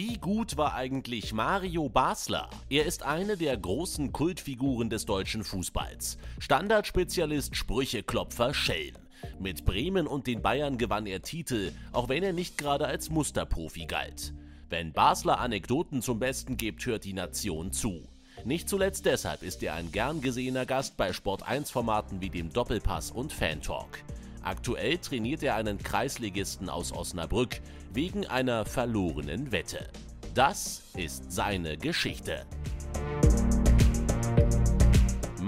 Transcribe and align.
Wie 0.00 0.16
gut 0.16 0.56
war 0.56 0.76
eigentlich 0.76 1.32
Mario 1.32 1.88
Basler? 1.88 2.48
Er 2.70 2.86
ist 2.86 3.02
eine 3.02 3.36
der 3.36 3.56
großen 3.56 4.12
Kultfiguren 4.12 4.90
des 4.90 5.06
deutschen 5.06 5.42
Fußballs. 5.42 6.18
Standardspezialist, 6.38 7.56
Sprücheklopfer, 7.56 8.54
Schelm. 8.54 8.94
Mit 9.40 9.64
Bremen 9.64 10.06
und 10.06 10.28
den 10.28 10.40
Bayern 10.40 10.78
gewann 10.78 11.06
er 11.06 11.22
Titel, 11.22 11.72
auch 11.90 12.08
wenn 12.08 12.22
er 12.22 12.32
nicht 12.32 12.56
gerade 12.56 12.86
als 12.86 13.10
Musterprofi 13.10 13.86
galt. 13.86 14.34
Wenn 14.70 14.92
Basler 14.92 15.40
Anekdoten 15.40 16.00
zum 16.00 16.20
Besten 16.20 16.56
gibt, 16.56 16.86
hört 16.86 17.02
die 17.02 17.12
Nation 17.12 17.72
zu. 17.72 18.00
Nicht 18.44 18.68
zuletzt 18.68 19.04
deshalb 19.04 19.42
ist 19.42 19.64
er 19.64 19.74
ein 19.74 19.90
gern 19.90 20.20
gesehener 20.20 20.64
Gast 20.64 20.96
bei 20.96 21.10
Sport1-Formaten 21.10 22.20
wie 22.20 22.30
dem 22.30 22.52
Doppelpass 22.52 23.10
und 23.10 23.32
Fantalk. 23.32 24.04
Aktuell 24.42 24.98
trainiert 24.98 25.42
er 25.42 25.56
einen 25.56 25.78
Kreisligisten 25.78 26.68
aus 26.68 26.92
Osnabrück 26.92 27.60
wegen 27.92 28.26
einer 28.26 28.64
verlorenen 28.64 29.52
Wette. 29.52 29.88
Das 30.34 30.82
ist 30.96 31.32
seine 31.32 31.76
Geschichte. 31.76 32.46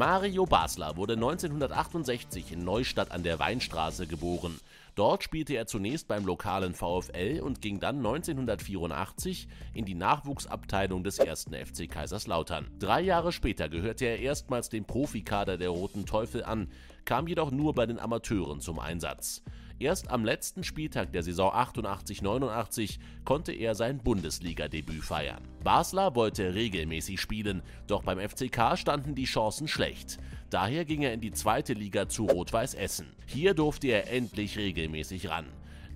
Mario 0.00 0.46
Basler 0.46 0.96
wurde 0.96 1.12
1968 1.12 2.52
in 2.52 2.64
Neustadt 2.64 3.10
an 3.10 3.22
der 3.22 3.38
Weinstraße 3.38 4.06
geboren. 4.06 4.58
Dort 4.94 5.22
spielte 5.22 5.52
er 5.52 5.66
zunächst 5.66 6.08
beim 6.08 6.24
lokalen 6.24 6.72
VfL 6.72 7.42
und 7.42 7.60
ging 7.60 7.80
dann 7.80 7.98
1984 7.98 9.46
in 9.74 9.84
die 9.84 9.94
Nachwuchsabteilung 9.94 11.04
des 11.04 11.20
1. 11.20 11.48
FC 11.52 11.86
Kaiserslautern. 11.86 12.70
Drei 12.78 13.02
Jahre 13.02 13.30
später 13.30 13.68
gehörte 13.68 14.06
er 14.06 14.20
erstmals 14.20 14.70
dem 14.70 14.86
Profikader 14.86 15.58
der 15.58 15.68
Roten 15.68 16.06
Teufel 16.06 16.44
an, 16.44 16.70
kam 17.04 17.28
jedoch 17.28 17.50
nur 17.50 17.74
bei 17.74 17.84
den 17.84 17.98
Amateuren 17.98 18.62
zum 18.62 18.78
Einsatz. 18.78 19.42
Erst 19.80 20.10
am 20.10 20.26
letzten 20.26 20.62
Spieltag 20.62 21.10
der 21.12 21.22
Saison 21.22 21.50
88-89 21.54 22.98
konnte 23.24 23.52
er 23.52 23.74
sein 23.74 23.96
Bundesliga-Debüt 23.96 25.02
feiern. 25.02 25.42
Basler 25.64 26.14
wollte 26.14 26.54
regelmäßig 26.54 27.18
spielen, 27.18 27.62
doch 27.86 28.02
beim 28.02 28.18
FCK 28.18 28.76
standen 28.76 29.14
die 29.14 29.24
Chancen 29.24 29.68
schlecht. 29.68 30.18
Daher 30.50 30.84
ging 30.84 31.00
er 31.00 31.14
in 31.14 31.22
die 31.22 31.32
zweite 31.32 31.72
Liga 31.72 32.10
zu 32.10 32.26
Rot-Weiß 32.26 32.74
Essen. 32.74 33.06
Hier 33.24 33.54
durfte 33.54 33.88
er 33.88 34.12
endlich 34.12 34.58
regelmäßig 34.58 35.30
ran. 35.30 35.46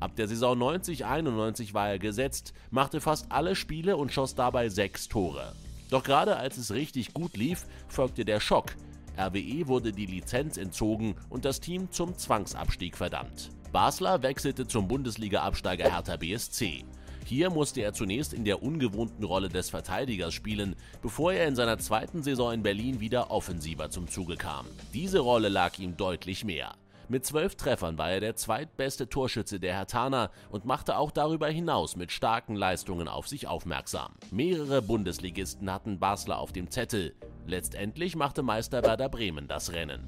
Ab 0.00 0.16
der 0.16 0.28
Saison 0.28 0.58
90-91 0.58 1.74
war 1.74 1.90
er 1.90 1.98
gesetzt, 1.98 2.55
machte 2.70 3.02
fast 3.02 3.30
alle 3.30 3.55
Spiele 3.55 3.98
und 3.98 4.14
schoss 4.14 4.34
dabei 4.34 4.70
sechs 4.70 5.08
Tore. 5.08 5.52
Doch 5.90 6.05
gerade 6.05 6.38
als 6.38 6.56
es 6.56 6.72
richtig 6.72 7.12
gut 7.12 7.36
lief, 7.36 7.66
folgte 7.88 8.24
der 8.24 8.40
Schock. 8.40 8.72
RWE 9.18 9.68
wurde 9.68 9.92
die 9.92 10.06
Lizenz 10.06 10.56
entzogen 10.56 11.16
und 11.28 11.44
das 11.44 11.60
Team 11.60 11.90
zum 11.90 12.16
Zwangsabstieg 12.16 12.96
verdammt. 12.96 13.50
Basler 13.75 14.22
wechselte 14.22 14.69
zum 14.69 14.86
Bundesliga-Absteiger 14.86 15.91
Hertha 15.91 16.17
BSC. 16.17 16.84
Hier 17.25 17.50
musste 17.50 17.80
er 17.80 17.92
zunächst 17.92 18.33
in 18.33 18.44
der 18.44 18.62
ungewohnten 18.62 19.25
Rolle 19.25 19.48
des 19.48 19.69
Verteidigers 19.69 20.33
spielen, 20.33 20.77
bevor 21.03 21.33
er 21.33 21.48
in 21.48 21.56
seiner 21.56 21.78
zweiten 21.78 22.22
Saison 22.22 22.52
in 22.52 22.62
Berlin 22.62 23.00
wieder 23.00 23.33
offensiver 23.33 23.91
zum 23.91 24.06
Zuge 24.06 24.36
kam. 24.36 24.67
Diese 24.92 25.19
Rolle 25.19 25.48
lag 25.48 25.77
ihm 25.80 25.97
deutlich 25.97 26.45
mehr. 26.45 26.77
Mit 27.08 27.27
zwölf 27.27 27.56
Treffern 27.56 27.98
war 27.98 28.12
er 28.12 28.20
der 28.20 28.36
zweitbeste 28.36 29.08
Torschütze 29.08 29.58
der 29.58 29.75
Hertaner 29.75 30.30
und 30.50 30.67
machte 30.67 30.97
auch 30.97 31.11
darüber 31.11 31.48
hinaus 31.48 31.97
mit 31.97 32.12
starken 32.12 32.55
Leistungen 32.55 33.08
auf 33.08 33.27
sich 33.27 33.48
aufmerksam. 33.48 34.12
Mehrere 34.30 34.83
Bundesligisten 34.83 35.69
hatten 35.72 35.98
Basler 35.98 36.39
auf 36.39 36.52
dem 36.52 36.70
Zettel. 36.70 37.17
Letztendlich 37.45 38.14
machte 38.14 38.45
Meister 38.45 38.84
Werder 38.84 39.08
Bremen 39.08 39.48
das 39.48 39.72
Rennen. 39.72 40.06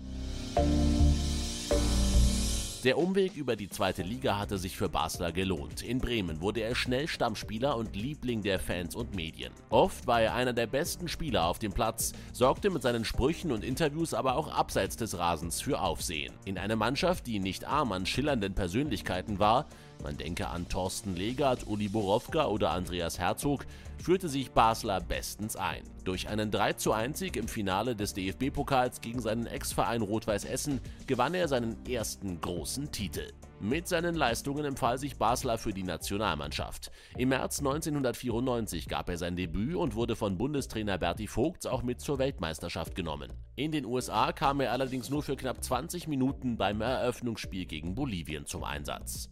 Der 2.87 2.99
Umweg 2.99 3.35
über 3.35 3.57
die 3.57 3.69
zweite 3.69 4.03
Liga 4.03 4.39
hatte 4.39 4.59
sich 4.59 4.77
für 4.77 4.89
Basler 4.89 5.33
gelohnt. 5.33 5.83
In 5.83 5.99
Bremen 5.99 6.41
wurde 6.41 6.61
er 6.61 6.77
schnell 6.77 7.09
Stammspieler 7.09 7.77
und 7.77 7.97
Liebling 7.97 8.43
der 8.43 8.61
Fans 8.61 8.95
und 8.95 9.13
Medien. 9.13 9.53
Oft 9.71 10.07
war 10.07 10.23
er 10.23 10.37
einer 10.37 10.53
der 10.53 10.69
besten 10.69 11.09
Spieler 11.09 11.47
auf 11.47 11.59
dem 11.59 11.73
Platz, 11.73 12.13
sorgte 12.33 12.71
mit 12.71 12.83
seinen 12.83 13.05
Sprüchen 13.05 13.51
und 13.51 13.65
Interviews 13.65 14.15
aber 14.15 14.37
auch 14.37 14.47
abseits 14.57 14.95
des 14.95 15.19
Rasens 15.19 15.61
für 15.61 15.81
Aufsehen. 15.81 16.33
In 16.45 16.59
einer 16.59 16.77
Mannschaft, 16.77 17.27
die 17.27 17.41
nicht 17.41 17.65
arm 17.65 17.91
an 17.91 18.07
schillernden 18.07 18.55
Persönlichkeiten 18.55 19.41
war, 19.41 19.67
man 20.03 20.17
denke 20.17 20.49
an 20.49 20.69
Thorsten 20.69 21.17
Legert, 21.17 21.67
Uli 21.67 21.89
Borowka 21.89 22.47
oder 22.47 22.71
Andreas 22.71 23.19
Herzog, 23.19 23.67
führte 24.03 24.29
sich 24.29 24.51
Basler 24.51 25.01
bestens 25.01 25.57
ein. 25.57 25.83
Durch 26.05 26.29
einen 26.29 26.51
3:1 26.51 27.17
Sieg 27.17 27.37
im 27.37 27.49
Finale 27.49 27.97
des 27.97 28.15
DFB-Pokals 28.15 29.01
gegen 29.01 29.21
seinen 29.21 29.47
Ex-Verein 29.47 30.03
Rot-Weiß 30.03 30.45
Essen 30.45 30.81
gewann 31.07 31.35
er 31.35 31.49
seinen 31.49 31.85
ersten 31.87 32.41
großen 32.41 32.93
Titel. 32.93 33.33
Mit 33.59 33.89
seinen 33.89 34.15
Leistungen 34.15 34.67
empfahl 34.67 34.99
sich 34.99 35.17
Basler 35.17 35.57
für 35.57 35.73
die 35.73 35.83
Nationalmannschaft. 35.83 36.91
Im 37.17 37.31
März 37.31 37.61
1994 37.61 38.87
gab 38.87 39.09
er 39.09 39.17
sein 39.17 39.35
Debüt 39.35 39.77
und 39.77 39.95
wurde 39.95 40.15
von 40.15 40.37
Bundestrainer 40.37 40.99
Berti 40.99 41.27
Vogts 41.27 41.65
auch 41.65 41.83
mit 41.83 42.01
zur 42.01 42.19
Weltmeisterschaft 42.19 42.95
genommen. 42.95 43.33
In 43.57 43.73
den 43.73 43.87
USA 43.87 44.33
kam 44.33 44.61
er 44.61 44.73
allerdings 44.73 45.09
nur 45.09 45.23
für 45.23 45.37
knapp 45.37 45.65
20 45.65 46.07
Minuten 46.07 46.59
beim 46.59 46.83
Eröffnungsspiel 46.83 47.65
gegen 47.65 47.95
Bolivien 47.95 48.45
zum 48.45 48.63
Einsatz. 48.63 49.31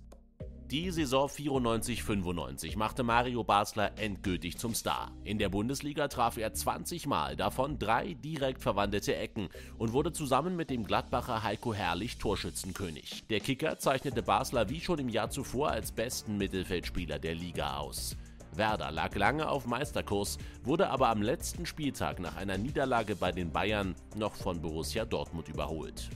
Die 0.71 0.91
Saison 0.91 1.29
94-95 1.29 2.79
machte 2.79 3.03
Mario 3.03 3.45
Basler 3.45 3.99
endgültig 3.99 4.57
zum 4.57 4.75
Star. 4.75 5.13
In 5.23 5.39
der 5.39 5.51
Bundesliga 5.51 6.09
traf 6.09 6.39
er 6.39 6.55
20 6.55 7.07
Mal, 7.07 7.37
davon 7.37 7.79
drei 7.79 8.15
direkt 8.15 8.63
verwandelte 8.63 9.15
Ecken 9.15 9.51
und 9.77 9.93
wurde 9.93 10.13
zusammen 10.13 10.57
mit 10.57 10.71
dem 10.71 10.85
Gladbacher 10.85 11.43
Heiko 11.43 11.75
Herrlich 11.75 12.17
Torschützenkönig. 12.17 13.27
Der 13.29 13.41
Kicker 13.41 13.79
zeichnete 13.79 14.23
Basler 14.23 14.71
wie 14.71 14.81
schon 14.81 14.99
im 14.99 15.11
Jahr 15.11 15.29
zuvor 15.29 15.69
als 15.69 15.93
besten 15.93 16.39
Mittelfeldspieler 16.39 17.19
der 17.19 17.35
Liga 17.35 17.77
aus. 17.77 18.17
Werder 18.57 18.91
lag 18.91 19.15
lange 19.17 19.49
auf 19.49 19.67
Meisterkurs, 19.67 20.39
wurde 20.63 20.89
aber 20.89 21.11
am 21.11 21.21
letzten 21.21 21.67
Spieltag 21.67 22.21
nach 22.21 22.37
einer 22.37 22.57
Niederlage 22.57 23.17
bei 23.17 23.33
den 23.33 23.53
Bayern 23.53 23.95
noch 24.17 24.35
von 24.35 24.63
Borussia 24.63 25.05
Dortmund 25.05 25.49
überholt. 25.49 26.09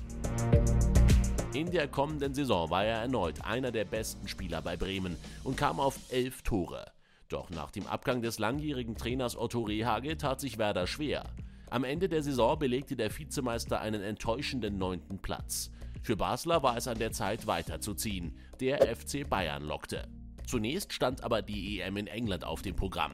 In 1.54 1.70
der 1.70 1.88
kommenden 1.88 2.34
Saison 2.34 2.68
war 2.68 2.84
er 2.84 2.98
erneut 2.98 3.42
einer 3.42 3.72
der 3.72 3.86
besten 3.86 4.28
Spieler 4.28 4.60
bei 4.60 4.76
Bremen 4.76 5.16
und 5.44 5.56
kam 5.56 5.80
auf 5.80 5.98
elf 6.10 6.42
Tore. 6.42 6.84
Doch 7.30 7.48
nach 7.48 7.70
dem 7.70 7.86
Abgang 7.86 8.20
des 8.20 8.38
langjährigen 8.38 8.96
Trainers 8.96 9.34
Otto 9.34 9.62
Rehagel 9.62 10.18
tat 10.18 10.40
sich 10.40 10.58
Werder 10.58 10.86
schwer. 10.86 11.24
Am 11.70 11.84
Ende 11.84 12.10
der 12.10 12.22
Saison 12.22 12.58
belegte 12.58 12.96
der 12.96 13.16
Vizemeister 13.16 13.80
einen 13.80 14.02
enttäuschenden 14.02 14.76
neunten 14.76 15.20
Platz. 15.20 15.70
Für 16.02 16.16
Basler 16.16 16.62
war 16.62 16.76
es 16.76 16.86
an 16.86 16.98
der 16.98 17.12
Zeit 17.12 17.46
weiterzuziehen. 17.46 18.36
Der 18.60 18.94
FC 18.94 19.28
Bayern 19.28 19.64
lockte. 19.64 20.06
Zunächst 20.46 20.92
stand 20.92 21.24
aber 21.24 21.40
die 21.40 21.80
EM 21.80 21.96
in 21.96 22.06
England 22.08 22.44
auf 22.44 22.60
dem 22.60 22.76
Programm. 22.76 23.12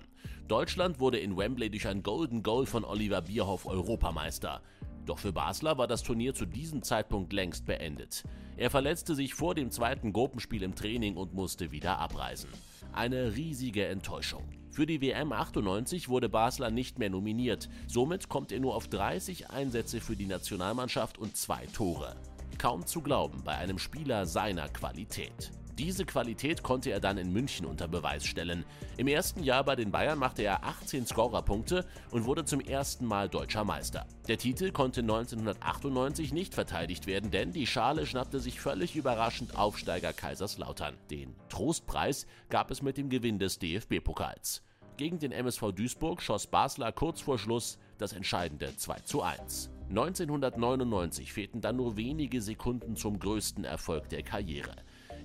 Deutschland 0.48 0.98
wurde 0.98 1.18
in 1.18 1.36
Wembley 1.36 1.70
durch 1.70 1.86
ein 1.86 2.02
Golden 2.02 2.42
Goal 2.42 2.66
von 2.66 2.84
Oliver 2.84 3.22
Bierhoff 3.22 3.64
Europameister. 3.66 4.60
Doch 5.06 5.18
für 5.18 5.32
Basler 5.32 5.76
war 5.76 5.86
das 5.86 6.02
Turnier 6.02 6.34
zu 6.34 6.46
diesem 6.46 6.82
Zeitpunkt 6.82 7.32
längst 7.32 7.66
beendet. 7.66 8.24
Er 8.56 8.70
verletzte 8.70 9.14
sich 9.14 9.34
vor 9.34 9.54
dem 9.54 9.70
zweiten 9.70 10.12
Gruppenspiel 10.12 10.62
im 10.62 10.74
Training 10.74 11.16
und 11.16 11.34
musste 11.34 11.72
wieder 11.72 11.98
abreisen. 11.98 12.50
Eine 12.92 13.36
riesige 13.36 13.86
Enttäuschung. 13.86 14.44
Für 14.70 14.86
die 14.86 15.00
WM 15.00 15.32
98 15.32 16.08
wurde 16.08 16.28
Basler 16.28 16.70
nicht 16.70 16.98
mehr 16.98 17.10
nominiert. 17.10 17.68
Somit 17.86 18.28
kommt 18.28 18.50
er 18.50 18.60
nur 18.60 18.74
auf 18.74 18.88
30 18.88 19.50
Einsätze 19.50 20.00
für 20.00 20.16
die 20.16 20.26
Nationalmannschaft 20.26 21.18
und 21.18 21.36
zwei 21.36 21.66
Tore. 21.66 22.16
Kaum 22.58 22.86
zu 22.86 23.00
glauben 23.00 23.42
bei 23.44 23.56
einem 23.56 23.78
Spieler 23.78 24.26
seiner 24.26 24.68
Qualität. 24.68 25.50
Diese 25.78 26.04
Qualität 26.04 26.62
konnte 26.62 26.90
er 26.90 27.00
dann 27.00 27.18
in 27.18 27.32
München 27.32 27.66
unter 27.66 27.88
Beweis 27.88 28.24
stellen. 28.24 28.64
Im 28.96 29.08
ersten 29.08 29.42
Jahr 29.42 29.64
bei 29.64 29.74
den 29.74 29.90
Bayern 29.90 30.18
machte 30.18 30.42
er 30.42 30.64
18 30.64 31.04
Scorerpunkte 31.04 31.84
und 32.12 32.26
wurde 32.26 32.44
zum 32.44 32.60
ersten 32.60 33.06
Mal 33.06 33.28
deutscher 33.28 33.64
Meister. 33.64 34.06
Der 34.28 34.38
Titel 34.38 34.70
konnte 34.70 35.00
1998 35.00 36.32
nicht 36.32 36.54
verteidigt 36.54 37.08
werden, 37.08 37.32
denn 37.32 37.50
die 37.52 37.66
Schale 37.66 38.06
schnappte 38.06 38.38
sich 38.38 38.60
völlig 38.60 38.94
überraschend 38.94 39.56
Aufsteiger 39.56 40.12
Kaiserslautern. 40.12 40.94
Den 41.10 41.34
Trostpreis 41.48 42.28
gab 42.50 42.70
es 42.70 42.80
mit 42.80 42.96
dem 42.96 43.08
Gewinn 43.08 43.40
des 43.40 43.58
DFB-Pokals. 43.58 44.62
Gegen 44.96 45.18
den 45.18 45.32
MSV 45.32 45.72
Duisburg 45.72 46.22
schoss 46.22 46.46
Basler 46.46 46.92
kurz 46.92 47.20
vor 47.20 47.36
Schluss 47.36 47.78
das 47.98 48.12
entscheidende 48.12 48.76
2 48.76 49.00
zu 49.00 49.22
1. 49.22 49.70
1999 49.88 51.32
fehlten 51.32 51.60
dann 51.60 51.76
nur 51.76 51.96
wenige 51.96 52.40
Sekunden 52.40 52.94
zum 52.94 53.18
größten 53.18 53.64
Erfolg 53.64 54.08
der 54.08 54.22
Karriere. 54.22 54.74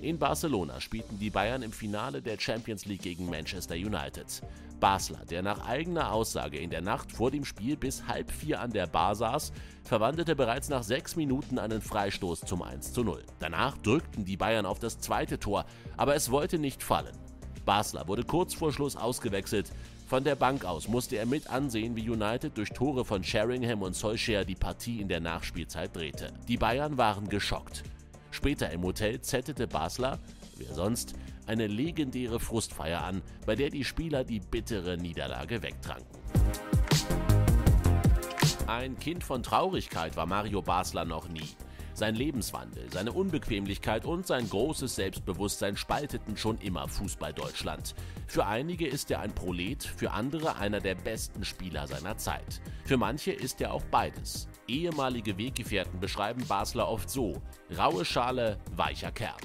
In 0.01 0.17
Barcelona 0.17 0.79
spielten 0.79 1.19
die 1.19 1.29
Bayern 1.29 1.61
im 1.61 1.73
Finale 1.73 2.21
der 2.21 2.39
Champions 2.39 2.85
League 2.85 3.01
gegen 3.01 3.29
Manchester 3.29 3.75
United. 3.75 4.41
Basler, 4.79 5.25
der 5.29 5.41
nach 5.41 5.67
eigener 5.67 6.13
Aussage 6.13 6.57
in 6.57 6.69
der 6.69 6.79
Nacht 6.79 7.11
vor 7.11 7.31
dem 7.31 7.43
Spiel 7.43 7.75
bis 7.75 8.07
halb 8.07 8.31
vier 8.31 8.61
an 8.61 8.71
der 8.71 8.87
Bar 8.87 9.15
saß, 9.15 9.51
verwandelte 9.83 10.37
bereits 10.37 10.69
nach 10.69 10.83
sechs 10.83 11.17
Minuten 11.17 11.59
einen 11.59 11.81
Freistoß 11.81 12.41
zum 12.41 12.61
1 12.61 12.93
zu 12.93 13.03
0. 13.03 13.25
Danach 13.39 13.77
drückten 13.77 14.23
die 14.23 14.37
Bayern 14.37 14.65
auf 14.65 14.79
das 14.79 15.01
zweite 15.01 15.37
Tor, 15.37 15.65
aber 15.97 16.15
es 16.15 16.31
wollte 16.31 16.59
nicht 16.59 16.81
fallen. 16.81 17.17
Basler 17.65 18.07
wurde 18.07 18.23
kurz 18.23 18.53
vor 18.53 18.71
Schluss 18.71 18.95
ausgewechselt. 18.95 19.69
Von 20.07 20.23
der 20.23 20.35
Bank 20.35 20.63
aus 20.63 20.87
musste 20.87 21.17
er 21.17 21.25
mit 21.25 21.49
ansehen, 21.49 21.97
wie 21.97 22.09
United 22.09 22.57
durch 22.57 22.69
Tore 22.69 23.03
von 23.03 23.21
Sheringham 23.21 23.81
und 23.81 23.97
Solskjaer 23.97 24.45
die 24.45 24.55
Partie 24.55 25.01
in 25.01 25.09
der 25.09 25.19
Nachspielzeit 25.19 25.93
drehte. 25.93 26.31
Die 26.47 26.57
Bayern 26.57 26.97
waren 26.97 27.27
geschockt. 27.27 27.83
Später 28.31 28.69
im 28.71 28.83
Hotel 28.83 29.21
zettelte 29.21 29.67
Basler, 29.67 30.19
wer 30.57 30.73
sonst, 30.73 31.13
eine 31.47 31.67
legendäre 31.67 32.39
Frustfeier 32.39 33.03
an, 33.03 33.21
bei 33.45 33.55
der 33.55 33.69
die 33.69 33.83
Spieler 33.83 34.23
die 34.23 34.39
bittere 34.39 34.97
Niederlage 34.97 35.61
wegtranken. 35.63 36.19
Ein 38.67 38.99
Kind 38.99 39.23
von 39.23 39.41
Traurigkeit 39.41 40.15
war 40.15 40.27
Mario 40.27 40.61
Basler 40.61 41.05
noch 41.05 41.27
nie. 41.27 41.55
Sein 41.99 42.15
Lebenswandel, 42.15 42.89
seine 42.93 43.11
Unbequemlichkeit 43.11 44.05
und 44.05 44.25
sein 44.25 44.47
großes 44.47 44.95
Selbstbewusstsein 44.95 45.75
spalteten 45.75 46.37
schon 46.37 46.57
immer 46.59 46.87
Fußball 46.87 47.33
Deutschland. 47.33 47.93
Für 48.25 48.45
einige 48.45 48.87
ist 48.87 49.11
er 49.11 49.19
ein 49.19 49.35
Prolet, 49.35 49.83
für 49.83 50.11
andere 50.11 50.55
einer 50.55 50.79
der 50.79 50.95
besten 50.95 51.43
Spieler 51.43 51.87
seiner 51.87 52.15
Zeit. 52.15 52.61
Für 52.85 52.95
manche 52.95 53.33
ist 53.33 53.59
er 53.59 53.73
auch 53.73 53.83
beides. 53.91 54.47
Ehemalige 54.69 55.37
Weggefährten 55.37 55.99
beschreiben 55.99 56.45
Basler 56.47 56.87
oft 56.87 57.09
so: 57.09 57.41
raue 57.77 58.05
Schale, 58.05 58.59
weicher 58.77 59.11
Kerl. 59.11 59.35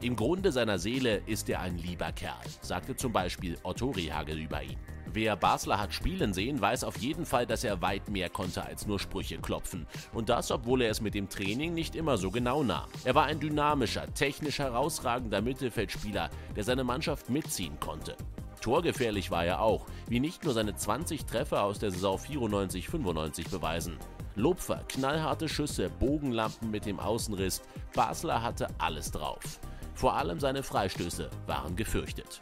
Im 0.00 0.16
Grunde 0.16 0.50
seiner 0.50 0.80
Seele 0.80 1.22
ist 1.26 1.48
er 1.48 1.60
ein 1.60 1.78
lieber 1.78 2.10
Kerl, 2.10 2.34
sagte 2.62 2.96
zum 2.96 3.12
Beispiel 3.12 3.56
Otto 3.62 3.90
Rehagel 3.90 4.40
über 4.40 4.60
ihn. 4.60 4.76
Wer 5.14 5.36
Basler 5.36 5.78
hat 5.78 5.92
spielen 5.92 6.32
sehen, 6.32 6.60
weiß 6.60 6.84
auf 6.84 6.96
jeden 6.96 7.26
Fall, 7.26 7.46
dass 7.46 7.64
er 7.64 7.82
weit 7.82 8.08
mehr 8.08 8.30
konnte 8.30 8.64
als 8.64 8.86
nur 8.86 8.98
Sprüche 8.98 9.36
klopfen. 9.36 9.86
Und 10.14 10.30
das, 10.30 10.50
obwohl 10.50 10.80
er 10.80 10.90
es 10.90 11.02
mit 11.02 11.14
dem 11.14 11.28
Training 11.28 11.74
nicht 11.74 11.94
immer 11.94 12.16
so 12.16 12.30
genau 12.30 12.62
nahm. 12.62 12.88
Er 13.04 13.14
war 13.14 13.24
ein 13.24 13.38
dynamischer, 13.38 14.12
technisch 14.14 14.58
herausragender 14.58 15.42
Mittelfeldspieler, 15.42 16.30
der 16.56 16.64
seine 16.64 16.82
Mannschaft 16.82 17.28
mitziehen 17.28 17.78
konnte. 17.78 18.16
Torgefährlich 18.62 19.30
war 19.30 19.44
er 19.44 19.60
auch, 19.60 19.86
wie 20.08 20.20
nicht 20.20 20.44
nur 20.44 20.54
seine 20.54 20.74
20 20.74 21.26
Treffer 21.26 21.62
aus 21.62 21.78
der 21.78 21.90
Saison 21.90 22.16
94-95 22.16 23.50
beweisen. 23.50 23.98
Lupfer, 24.34 24.82
knallharte 24.88 25.46
Schüsse, 25.46 25.90
Bogenlampen 25.90 26.70
mit 26.70 26.86
dem 26.86 26.98
Außenriss, 26.98 27.60
Basler 27.92 28.42
hatte 28.42 28.68
alles 28.78 29.10
drauf. 29.10 29.60
Vor 29.94 30.14
allem 30.14 30.40
seine 30.40 30.62
Freistöße 30.62 31.28
waren 31.46 31.76
gefürchtet. 31.76 32.40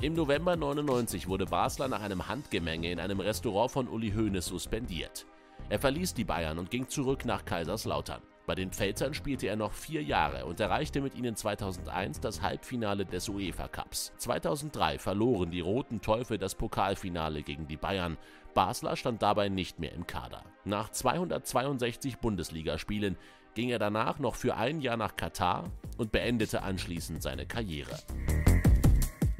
Im 0.00 0.14
November 0.14 0.54
99 0.54 1.26
wurde 1.26 1.46
Basler 1.46 1.88
nach 1.88 2.00
einem 2.00 2.28
Handgemenge 2.28 2.92
in 2.92 3.00
einem 3.00 3.18
Restaurant 3.18 3.72
von 3.72 3.88
Uli 3.88 4.12
Hoeneß 4.12 4.46
suspendiert. 4.46 5.26
Er 5.70 5.80
verließ 5.80 6.14
die 6.14 6.22
Bayern 6.22 6.60
und 6.60 6.70
ging 6.70 6.88
zurück 6.88 7.24
nach 7.24 7.44
Kaiserslautern. 7.44 8.22
Bei 8.46 8.54
den 8.54 8.70
Pfälzern 8.70 9.12
spielte 9.12 9.48
er 9.48 9.56
noch 9.56 9.72
vier 9.72 10.00
Jahre 10.04 10.46
und 10.46 10.60
erreichte 10.60 11.00
mit 11.00 11.16
ihnen 11.16 11.34
2001 11.34 12.20
das 12.20 12.42
Halbfinale 12.42 13.06
des 13.06 13.28
UEFA 13.28 13.66
Cups. 13.66 14.12
2003 14.18 15.00
verloren 15.00 15.50
die 15.50 15.60
Roten 15.60 16.00
Teufel 16.00 16.38
das 16.38 16.54
Pokalfinale 16.54 17.42
gegen 17.42 17.66
die 17.66 17.76
Bayern. 17.76 18.18
Basler 18.54 18.94
stand 18.94 19.20
dabei 19.20 19.48
nicht 19.48 19.80
mehr 19.80 19.92
im 19.94 20.06
Kader. 20.06 20.44
Nach 20.64 20.90
262 20.90 22.18
Bundesligaspielen 22.18 23.16
ging 23.54 23.70
er 23.70 23.80
danach 23.80 24.20
noch 24.20 24.36
für 24.36 24.54
ein 24.54 24.80
Jahr 24.80 24.96
nach 24.96 25.16
Katar 25.16 25.64
und 25.96 26.12
beendete 26.12 26.62
anschließend 26.62 27.20
seine 27.20 27.46
Karriere. 27.46 27.98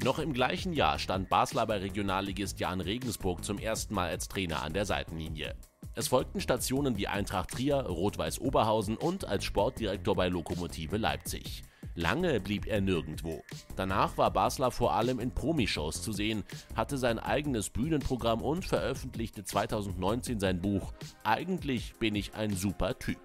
Noch 0.01 0.19
im 0.19 0.31
gleichen 0.31 0.71
Jahr 0.71 0.97
stand 0.97 1.27
Basler 1.27 1.65
bei 1.65 1.79
Regionalligist 1.79 2.57
Jan 2.61 2.79
Regensburg 2.79 3.43
zum 3.43 3.57
ersten 3.57 3.93
Mal 3.93 4.09
als 4.09 4.29
Trainer 4.29 4.63
an 4.63 4.71
der 4.71 4.85
Seitenlinie. 4.85 5.55
Es 5.93 6.07
folgten 6.07 6.39
Stationen 6.39 6.97
wie 6.97 7.09
Eintracht 7.09 7.51
Trier, 7.51 7.81
Rot-Weiß 7.81 8.39
Oberhausen 8.39 8.95
und 8.95 9.25
als 9.25 9.43
Sportdirektor 9.43 10.15
bei 10.15 10.29
Lokomotive 10.29 10.95
Leipzig. 10.95 11.63
Lange 11.95 12.39
blieb 12.39 12.65
er 12.65 12.79
nirgendwo. 12.79 13.43
Danach 13.75 14.17
war 14.17 14.31
Basler 14.31 14.71
vor 14.71 14.93
allem 14.93 15.19
in 15.19 15.35
Promishows 15.35 16.01
zu 16.01 16.13
sehen, 16.13 16.45
hatte 16.75 16.97
sein 16.97 17.19
eigenes 17.19 17.69
Bühnenprogramm 17.69 18.41
und 18.41 18.63
veröffentlichte 18.63 19.43
2019 19.43 20.39
sein 20.39 20.61
Buch 20.61 20.93
Eigentlich 21.25 21.95
bin 21.99 22.15
ich 22.15 22.35
ein 22.35 22.55
super 22.55 22.97
Typ. 22.97 23.19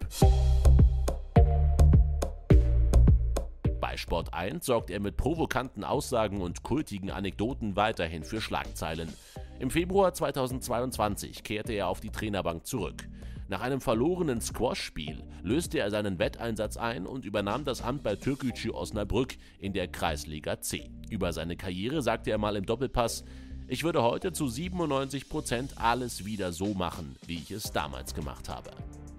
Sport 4.04 4.34
1 4.34 4.66
sorgt 4.66 4.90
er 4.90 5.00
mit 5.00 5.16
provokanten 5.16 5.82
Aussagen 5.82 6.42
und 6.42 6.62
kultigen 6.62 7.10
Anekdoten 7.10 7.74
weiterhin 7.74 8.22
für 8.22 8.42
Schlagzeilen. 8.42 9.08
Im 9.60 9.70
Februar 9.70 10.12
2022 10.12 11.42
kehrte 11.42 11.72
er 11.72 11.88
auf 11.88 12.00
die 12.00 12.10
Trainerbank 12.10 12.66
zurück. 12.66 13.08
Nach 13.48 13.62
einem 13.62 13.80
verlorenen 13.80 14.42
Squash-Spiel 14.42 15.24
löste 15.42 15.78
er 15.78 15.90
seinen 15.90 16.18
Wetteinsatz 16.18 16.76
ein 16.76 17.06
und 17.06 17.24
übernahm 17.24 17.64
das 17.64 17.80
Amt 17.80 18.02
bei 18.02 18.14
Türkgücü 18.14 18.72
Osnabrück 18.72 19.38
in 19.58 19.72
der 19.72 19.88
Kreisliga 19.88 20.60
C. 20.60 20.90
Über 21.08 21.32
seine 21.32 21.56
Karriere 21.56 22.02
sagte 22.02 22.30
er 22.30 22.36
mal 22.36 22.56
im 22.56 22.66
Doppelpass, 22.66 23.24
ich 23.68 23.84
würde 23.84 24.02
heute 24.02 24.32
zu 24.32 24.48
97 24.48 25.30
Prozent 25.30 25.78
alles 25.78 26.26
wieder 26.26 26.52
so 26.52 26.74
machen, 26.74 27.16
wie 27.26 27.36
ich 27.36 27.50
es 27.50 27.72
damals 27.72 28.14
gemacht 28.14 28.50
habe. 28.50 28.70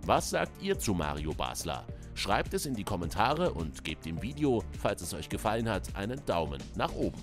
Was 0.06 0.30
sagt 0.30 0.62
ihr 0.62 0.78
zu 0.78 0.94
Mario 0.94 1.34
Basler? 1.34 1.88
Schreibt 2.16 2.54
es 2.54 2.66
in 2.66 2.74
die 2.74 2.86
Kommentare 2.86 3.52
und 3.52 3.84
gebt 3.84 4.06
dem 4.06 4.22
Video, 4.22 4.64
falls 4.82 5.02
es 5.02 5.14
euch 5.14 5.30
gefallen 5.30 5.70
hat, 5.70 5.96
einen 5.96 6.26
Daumen 6.26 6.62
nach 6.76 6.94
oben. 6.94 7.22